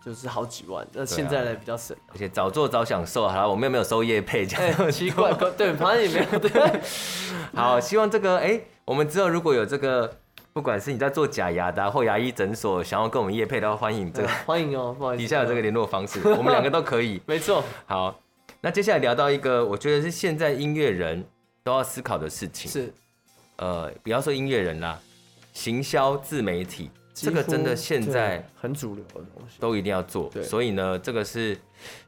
[0.03, 3.27] 就是好几万，那现在呢比较省，而且早做早享受。
[3.27, 6.39] 好了，我们又没有收业配，这样、欸、奇怪， 对，反正也没有。
[6.39, 6.81] 对，
[7.53, 10.09] 好，希望这个，哎、欸，我们之后如果有这个，
[10.53, 17.21] 不管是你在做假牙的、啊、或牙医诊所，想要跟我们业配的话，欢迎这个，欢迎哦， 不好意思，底下有这个联络方式， 我们两个都可以。
[17.25, 17.61] 没错。
[17.85, 18.17] 好，
[18.61, 21.23] 那接下来聊到一个，我觉得是现在音乐人
[21.63, 22.93] 都要思考的事情，是，
[23.57, 24.97] 呃，不要说音乐人啦，
[25.51, 26.89] 行销自媒体。
[27.25, 30.31] 这个真的现在很主流的东西，都一定要做。
[30.43, 31.57] 所以呢，这个是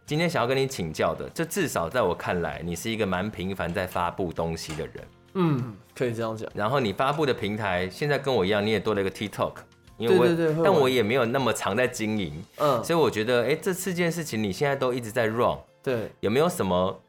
[0.05, 1.30] 今天想要跟你请教的。
[1.34, 4.95] 这至少在我看来，你是一个蛮频繁在发布东西的人。
[5.34, 6.49] 嗯，可以这样讲。
[6.53, 9.53] 然后你发布的平台现在跟我一样，你也多了一个 TikTok，
[9.97, 12.43] 因为我对对对，但我也没有那么常在经营。
[12.57, 15.57] 嗯，所以我觉得，哎，这四件事情你现在都一直在 run。
[15.84, 17.01] 对，有没有什么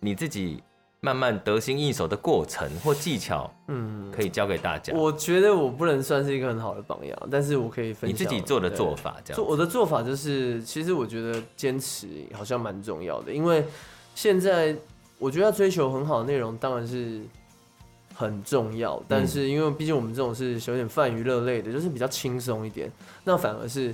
[0.00, 0.62] 你自己？
[1.04, 4.94] 慢慢得心应手的过程或技巧，嗯，可以教给大家。
[4.94, 9.16] 我觉得我不能算是一个很好的榜样，但是我可以分享你自己做的做法。
[9.24, 13.64] 这样做我的做法就是，其实我觉得坚持好像蛮重要的，因为
[14.14, 14.76] 现在
[15.18, 17.20] 我觉得要追求很好的内容当然是
[18.14, 22.88] 很重要，但是因为毕竟我们这种是有点泛娱乐类的，就是比较轻松一点，
[23.24, 23.92] 那反而是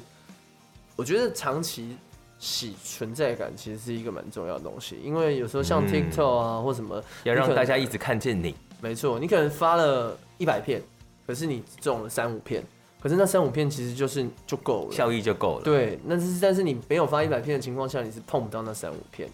[0.94, 1.96] 我觉得长期。
[2.38, 8.54] 洗存在感其实是一个蛮重要的东西，因为有时候像 TikTok 啊、嗯、或什么，要让大家一直看见你。
[8.80, 10.80] 没错，你可能发了一百片，
[11.26, 12.62] 可是你中了三五片，
[13.00, 15.64] 可是那三五片其实就是就够了，效益就够了。
[15.64, 19.28] 对，那是但是你没有发一百片的情况下，你是碰不到那三五片。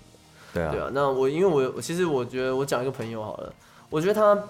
[0.55, 0.88] 对啊，对啊。
[0.94, 3.52] 那我因为我其实我觉得我讲一个朋友好了，
[3.90, 4.42] 我觉得他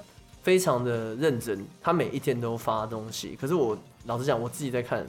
[0.43, 3.37] 非常的认真，他每一天都发东西。
[3.41, 3.77] 可是我
[4.07, 5.05] 老实讲，我自己在看。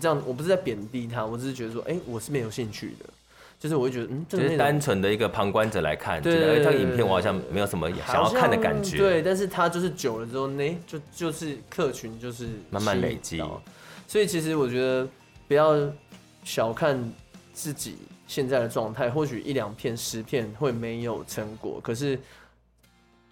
[0.00, 3.04] 这样我不是在贬低他，我只是觉得说，哎、欸，我是没有兴趣的，
[3.58, 13.42] 就是我会觉得，嗯，就是单纯的一个旁观者来看，对，觉得他影片我好像没有什么想要看的感觉，对，但是他就是久了之后，那就就是客群就是慢慢累积，
[14.08, 15.06] 所以其实我觉得
[15.46, 15.76] 不要
[16.42, 16.98] 小看
[17.52, 22.18] 自己现在的状态，或许一两片、十片会没有成果，可是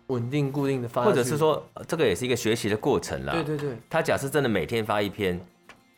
[0.09, 5.41] 稳定固定的发，或者是说这个也是一个学习的过程啦，对对对，他假设真的每天发一篇。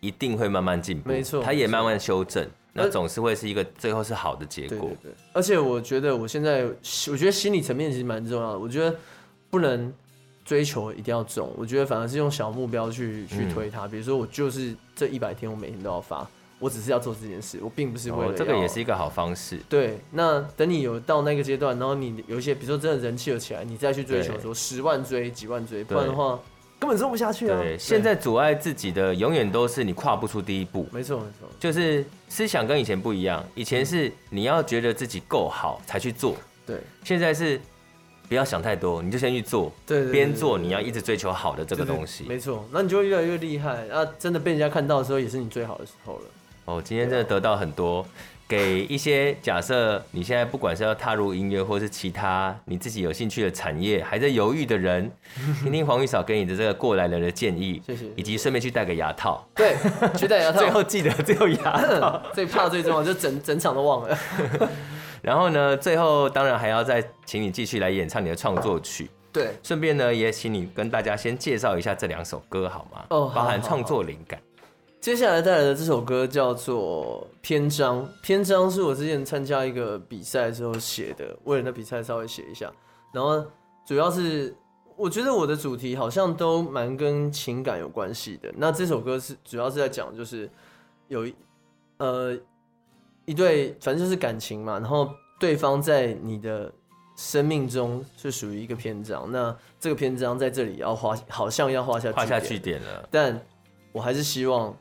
[0.00, 4.78] 一定会慢慢进步，没错，他也慢慢修正，那总是会是一个最后是好的结果。
[4.78, 8.58] 对对对，而且我觉得我现在，我觉得心理层面其实蛮重要的。
[8.58, 8.96] 我觉得
[9.50, 9.92] 不能
[10.44, 13.86] 追求一定要中，我觉得反而是用小目标去去推它。
[13.86, 16.26] 比如说，我就是这一百天，我每天都要发，
[16.58, 19.58] 我只是要做这件事，我并不是为了、哦、这个也是一个好方式。
[19.68, 26.38] 对，那等你有到那个阶段，然后你有一些，比如说真的人气了起来，你再去追求说十万追、几万追，不然的话。
[26.80, 27.60] 根本做不下去啊！
[27.60, 30.88] 对，现在阻碍自己的永远都是你跨不出第一步。
[30.90, 33.44] 没错，没错，就是思想跟以前不一样。
[33.54, 36.34] 以前是你要觉得自己够好才去做，
[36.66, 36.78] 对。
[37.04, 37.60] 现在是
[38.30, 39.70] 不要想太多，你就先去做。
[39.86, 42.24] 对，边做你要一直追求好的这个东西。
[42.26, 44.02] 没错，那你就会越来越厉害啊！
[44.18, 46.22] 真的被人家看到的时候，也是你最好的时候了。
[46.64, 48.06] 哦，今天真的得到很多。
[48.50, 55.08] 给一些假设，你现在不管是要踏入音乐，或是其他你自己有兴趣的产业，还在犹豫的人，
[55.62, 59.76] 听听黄玉嫂给你的这个过来人的建议，谢谢，以及顺便去戴个牙套，对，
[60.18, 64.18] 去戴牙套， 最后记得最后牙套， 最怕最重要，就整整场都忘了。
[65.22, 73.04] 然后呢，最后当然还要再请你继续来演唱你的创作曲，对，顺便呢也请你跟大家先介绍一下这两首歌好吗？
[73.10, 74.40] 哦，包含创作灵感。
[75.00, 82.70] 接下来带来的这首歌叫做《篇章》，篇章是我之前参加一个比赛的时候写的，为了那比赛稍微写一下。
[83.10, 83.42] 然后
[83.86, 84.54] 主要是
[84.96, 88.52] 我觉得我的主题好像都蛮跟情感有关系的。
[88.58, 90.50] 那这首歌是主要是在讲，就是
[91.08, 91.34] 有一
[91.96, 92.36] 呃
[93.24, 94.74] 一对，反正就是感情嘛。
[94.74, 96.70] 然后对方在你的
[97.16, 103.08] 生命中是属于一个篇章，那这个篇章在这里要画，好像要画下画下句点了。
[103.10, 103.40] 但
[103.92, 104.76] 我还是希望。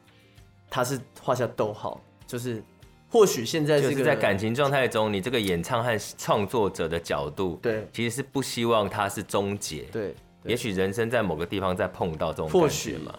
[0.69, 2.61] 他是画下逗号，就是
[3.09, 13.13] 或许现在这个在感情状态中，你这个演唱和创作者的角度，对，其实是不希望它是终结，对，也许人生在某个地方再碰到这种或许嘛，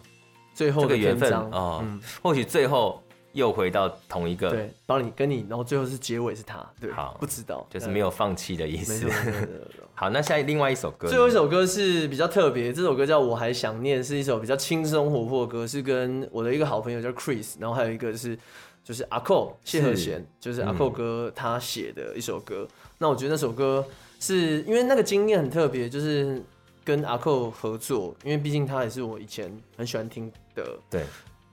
[0.55, 3.03] 最后这个缘分啊，哦嗯、或许最后
[3.33, 9.09] 又回到同一个，对，帮你跟你，然后最后是结尾是他，对，好，不知道，就是没有放弃的意思。
[9.95, 18.37] 好，那下另外一首歌，最后一首歌是比较特别，这首歌叫《我还想念》，是一首比较轻松活泼的歌，是跟我的一个好朋友叫 Chris，然后还有一个是
[18.83, 22.67] 就是阿寇谢和弦，就是阿寇哥他写的一首歌。
[22.71, 23.85] 嗯、那我觉得那首歌
[24.19, 26.43] 是因为那个经验很特别，就是
[26.83, 31.03] 跟阿寇合作，因为毕竟他也是我以前很喜欢听的对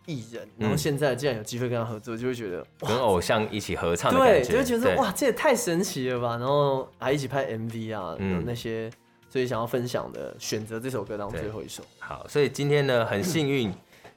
[0.07, 6.37] 艺人，然后现在既然有机会跟他合作，就会觉得跟偶像一起合唱对，就会觉得哇，这也太神奇了吧！
[6.37, 8.89] 然后还一起拍 MV 啊，嗯、那些。
[9.29, 11.83] 所以想要分享的，选择这首歌当最后一首。
[11.99, 13.71] 好，所以今天呢，很幸运，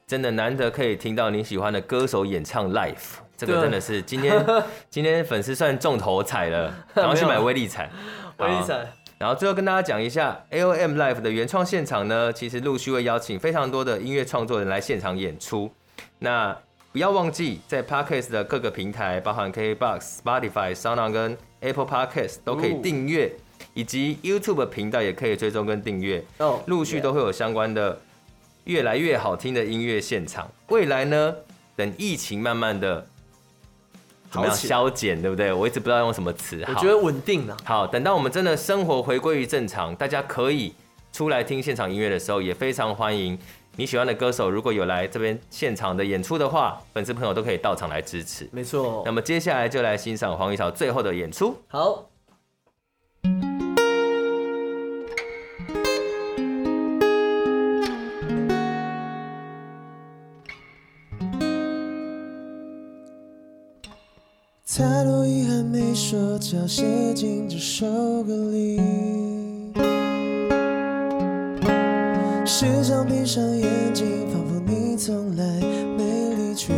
[0.07, 4.43] 真的难得可以听到你喜欢的歌手演唱 Life 这个真的是今天
[4.89, 7.91] 今天粉丝算中头彩了， 然后去买威力彩，
[8.37, 8.87] 威力彩。
[9.21, 15.69] 然后最后跟大家讲一下，AOM Live 的原创现场呢，其实陆续会邀请非常多的音乐创作人来现场演出。
[16.17, 16.57] 那
[16.91, 23.31] 不要忘记在 Podcast 的各个平台，包含 KKBOX、Spotify、SoundOn 跟 Apple Podcast 都可以订阅。
[23.75, 28.01] 以及 YouTube 频道也可以追踪跟订阅，哦，陆续都会有相关的
[28.63, 30.51] 越来越好听的音乐现场。
[30.69, 31.35] 未来呢，
[31.75, 33.05] 等疫情慢慢的
[34.31, 35.51] 怎么样消减，对不对？
[35.51, 37.57] 我一直不知道用什么词，我觉得稳定了。
[37.65, 40.73] 好，等到我们真的生活回归于正常，大家可以
[41.11, 43.37] 出来听现场音乐的时候，也非常欢迎
[43.75, 48.47] 你喜欢的歌手，如果有来这边现场的演出的话，粉丝朋友都可以到场来支持。
[48.51, 49.03] 没错。
[49.05, 51.57] 那么接下来就来欣赏黄义潮最后的演出。
[51.67, 52.10] 好。
[64.73, 67.85] 太多遗憾没说，早写进这首
[68.23, 68.79] 歌里。
[72.45, 75.43] 时常闭上眼睛，仿佛你从来
[75.97, 76.71] 没离去。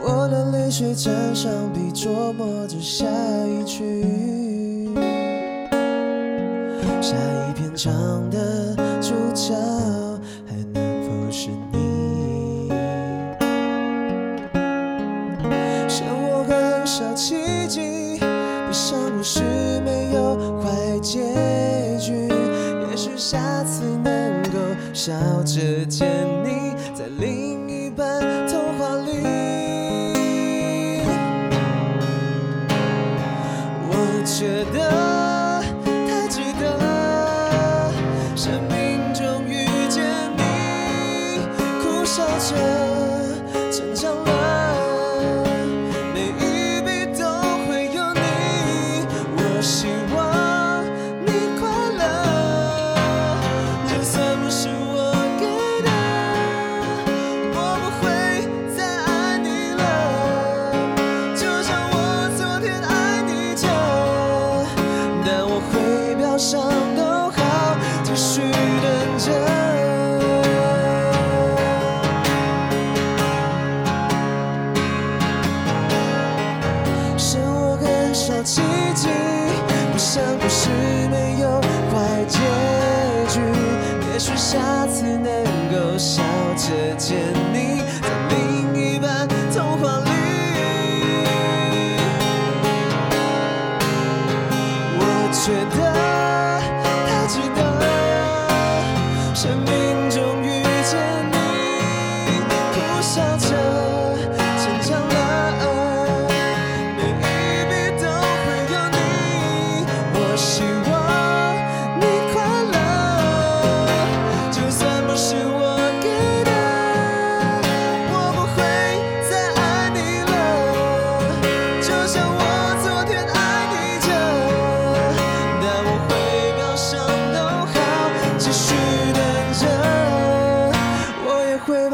[0.00, 3.04] 我的泪水沾上笔，琢磨着下
[3.46, 4.02] 一句。
[7.02, 7.14] 下
[7.50, 7.92] 一篇章
[8.30, 10.01] 的主角。
[19.22, 19.40] 是
[19.84, 21.20] 没有坏结
[22.00, 22.12] 局
[22.90, 24.58] 也许下次能够
[24.92, 25.12] 笑
[25.44, 26.41] 着见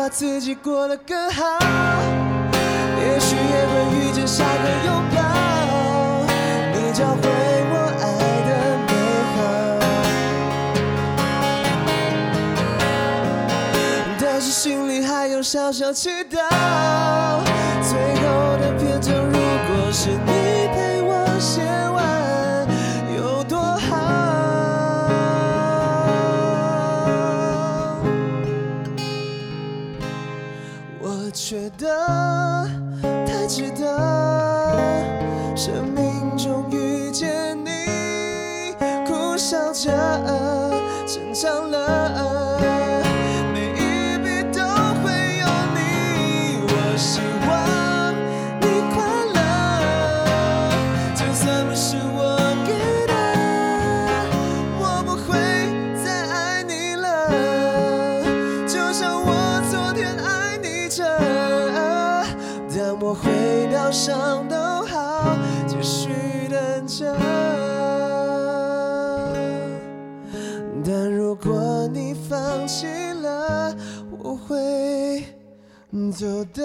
[0.09, 1.43] 自己过得更好，
[2.99, 5.21] 也许也会遇见下个拥抱，
[6.73, 7.21] 你教会
[7.71, 8.07] 我爱
[8.49, 8.51] 的
[8.89, 8.91] 美
[9.37, 9.39] 好，
[14.19, 16.39] 但是心里还有小小祈祷，
[17.83, 20.38] 最后的篇章如果是你
[31.69, 32.28] 觉得
[76.13, 76.63] 走的。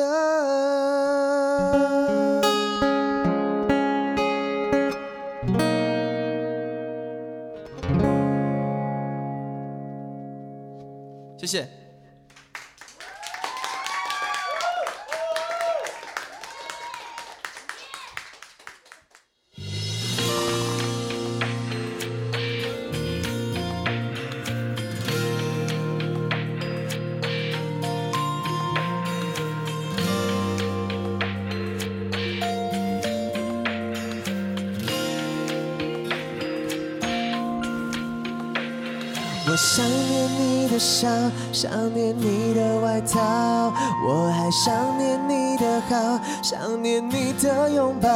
[41.64, 43.72] 想念你的外套，
[44.06, 48.10] 我还想念你的好，想念你的拥抱。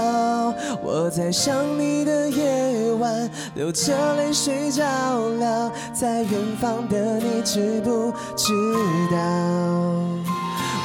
[0.84, 8.52] 我在想你的夜晚，流着泪睡着了，在远方的你知不知
[9.14, 9.18] 道？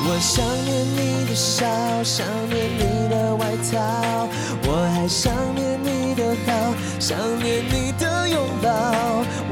[0.05, 1.67] 我想念你的笑，
[2.05, 4.29] 想念你的外套，
[4.69, 8.71] 我还想念你的好，想念你的拥抱。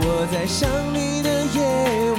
[0.02, 1.19] 我在想你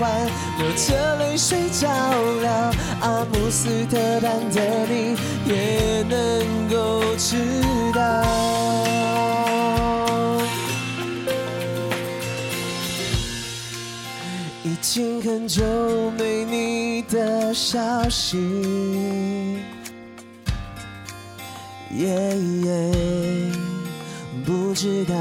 [0.02, 0.26] 晚，
[0.58, 2.74] 流着泪睡着了。
[3.02, 7.38] 阿姆斯特丹的你也能够知
[7.94, 8.02] 道。
[14.64, 15.64] 已经很久
[16.18, 17.80] 没你的消
[18.10, 18.38] 息，
[21.96, 22.92] 耶耶，
[24.46, 25.14] 不知道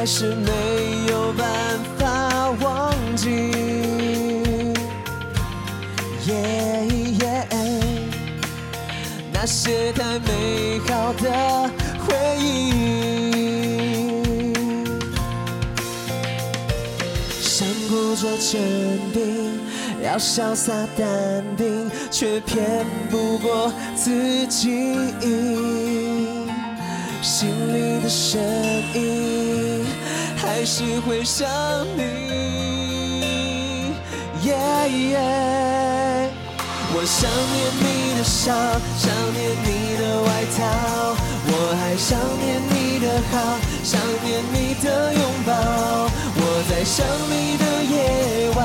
[0.00, 0.50] 还是没
[1.10, 1.46] 有办
[1.98, 3.28] 法忘记
[6.26, 6.88] ，yeah,
[7.18, 7.44] yeah,
[9.30, 12.72] 那些太美好的回忆。
[17.42, 18.58] 想故作镇
[19.12, 19.60] 定，
[20.02, 24.94] 要潇洒淡定，却骗不过自己。
[27.22, 28.40] 心里的声
[28.94, 29.49] 音
[30.60, 31.48] 还是会想
[31.96, 32.02] 你
[34.44, 36.28] ，yeah, yeah。
[36.92, 38.52] 我想念你的笑，
[38.98, 40.60] 想念你的外套，
[41.48, 41.50] 我
[41.80, 45.50] 还想念你的好，想念你的拥抱。
[46.36, 46.38] 我
[46.68, 48.60] 在想你的夜晚，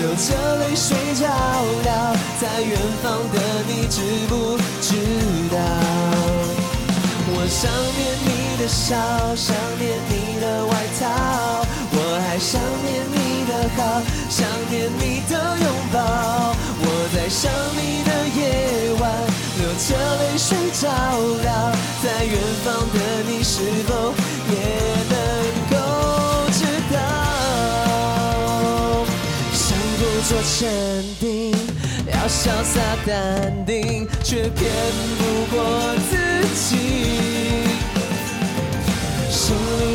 [0.00, 2.74] 流着泪睡着了，在远
[3.04, 3.38] 方的
[3.68, 4.98] 你知不知
[5.54, 5.56] 道？
[7.38, 8.96] 我想念你的笑，
[9.36, 11.02] 想念你的外套，
[11.90, 13.16] 我还想念你
[13.50, 13.78] 的好，
[14.30, 15.98] 想念你的拥抱。
[16.78, 18.40] 我在想你的夜
[19.00, 19.04] 晚，
[19.58, 19.88] 流着
[20.20, 20.86] 泪水照
[21.42, 21.50] 亮，
[22.02, 22.34] 在远
[22.64, 22.96] 方的
[23.28, 23.54] 你是
[23.88, 24.14] 否
[24.52, 24.54] 也
[25.10, 25.14] 能
[25.72, 25.74] 够
[26.52, 26.58] 知
[26.94, 26.96] 道？
[29.52, 29.66] 想
[29.98, 30.30] 故作
[30.60, 30.62] 镇
[31.18, 31.24] 定，
[32.06, 32.74] 要潇洒
[33.04, 33.10] 淡
[33.66, 34.70] 定，却骗
[35.18, 35.20] 不
[35.56, 35.56] 过
[36.08, 36.12] 自
[36.54, 37.65] 己。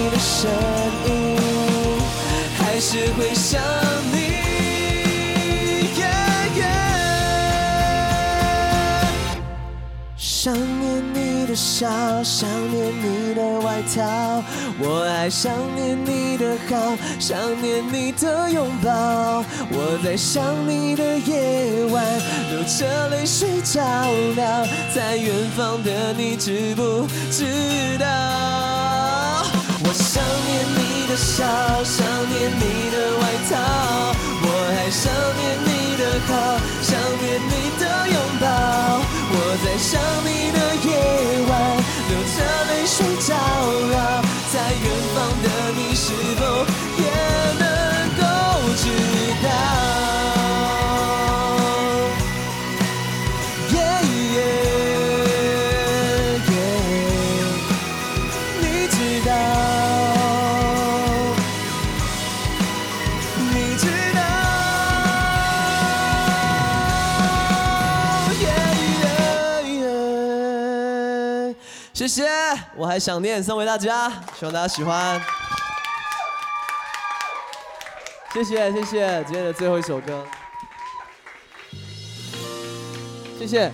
[0.03, 0.49] 你的声
[1.05, 1.37] 音
[2.57, 3.61] 还是会想
[4.11, 4.31] 你
[10.17, 11.87] 想念你的笑，
[12.23, 14.43] 想念你的外套，
[14.79, 18.89] 我还想念你的好，想念你的拥抱。
[19.69, 22.03] 我在想你的夜晚，
[22.49, 28.80] 流着泪睡着了，在远方的你知不知道？
[29.91, 31.43] 我想念你的笑，
[31.83, 32.63] 想念你
[32.95, 33.59] 的外套，
[34.39, 36.31] 我还想念你的好，
[36.79, 38.47] 想念你的拥抱。
[39.35, 40.95] 我在想你的夜
[41.43, 41.51] 晚，
[42.07, 42.39] 流着
[42.71, 44.23] 泪睡着了，
[44.53, 46.41] 在远方的你是否
[72.01, 72.27] 谢谢，
[72.75, 75.21] 我还想念送给大家，希望大家喜欢。
[78.33, 80.25] 谢谢谢谢，今天的最后一首歌，
[83.37, 83.71] 谢谢。